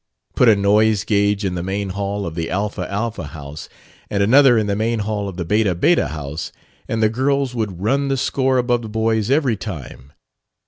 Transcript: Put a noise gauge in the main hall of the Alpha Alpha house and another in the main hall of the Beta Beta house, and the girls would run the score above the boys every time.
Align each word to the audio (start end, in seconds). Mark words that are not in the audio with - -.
Put 0.35 0.49
a 0.49 0.55
noise 0.55 1.03
gauge 1.03 1.45
in 1.45 1.53
the 1.53 1.61
main 1.61 1.89
hall 1.89 2.25
of 2.25 2.33
the 2.33 2.49
Alpha 2.49 2.91
Alpha 2.91 3.23
house 3.27 3.69
and 4.09 4.23
another 4.23 4.57
in 4.57 4.65
the 4.65 4.75
main 4.75 4.97
hall 4.97 5.29
of 5.29 5.37
the 5.37 5.45
Beta 5.45 5.75
Beta 5.75 6.07
house, 6.07 6.51
and 6.87 7.03
the 7.03 7.07
girls 7.07 7.53
would 7.53 7.83
run 7.83 8.07
the 8.07 8.17
score 8.17 8.57
above 8.57 8.81
the 8.81 8.89
boys 8.89 9.29
every 9.29 9.55
time. 9.55 10.11